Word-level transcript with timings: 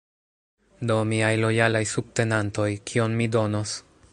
Do, 0.91 0.95
miaj 1.11 1.29
lojalaj 1.43 1.83
subtenantoj: 1.91 2.67
kion 2.93 3.17
mi 3.21 3.29
donos? 3.37 3.77